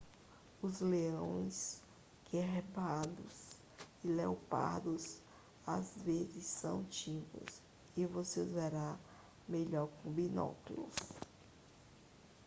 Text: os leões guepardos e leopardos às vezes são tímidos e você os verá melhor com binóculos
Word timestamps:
os 0.63 0.79
leões 0.81 1.79
guepardos 2.33 3.55
e 4.03 4.07
leopardos 4.07 5.19
às 5.63 5.93
vezes 6.03 6.43
são 6.43 6.83
tímidos 6.85 7.61
e 7.95 8.03
você 8.07 8.39
os 8.39 8.49
verá 8.51 8.97
melhor 9.47 9.89
com 10.01 10.11
binóculos 10.11 10.95